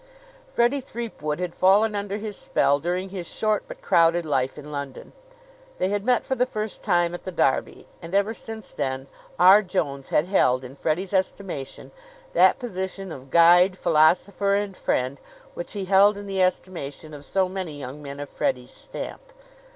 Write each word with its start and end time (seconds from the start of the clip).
Freddie 0.51 0.81
Threepwood 0.81 1.39
had 1.39 1.53
fallen 1.53 1.93
under 1.93 2.17
his 2.17 2.35
spell 2.35 2.79
during 2.79 3.09
his 3.09 3.27
short 3.27 3.65
but 3.67 3.83
crowded 3.83 4.25
life 4.25 4.57
in 4.57 4.71
London. 4.71 5.13
They 5.77 5.89
had 5.89 6.03
met 6.03 6.25
for 6.25 6.33
the 6.33 6.47
first 6.47 6.81
time 6.83 7.13
at 7.13 7.21
the 7.21 7.31
Derby; 7.31 7.87
and 8.01 8.15
ever 8.15 8.33
since 8.33 8.69
then 8.71 9.05
R. 9.37 9.61
Jones 9.61 10.09
had 10.09 10.25
held 10.25 10.63
in 10.63 10.75
Freddie's 10.75 11.13
estimation 11.13 11.91
that 12.33 12.57
position 12.57 13.11
of 13.11 13.29
guide, 13.29 13.77
philosopher 13.77 14.55
and 14.55 14.75
friend 14.75 15.21
which 15.53 15.73
he 15.73 15.85
held 15.85 16.17
in 16.17 16.25
the 16.25 16.41
estimation 16.41 17.13
of 17.13 17.23
so 17.23 17.47
many 17.47 17.77
young 17.77 18.01
men 18.01 18.19
of 18.19 18.27
Freddie's 18.27 18.71
stamp. 18.73 19.31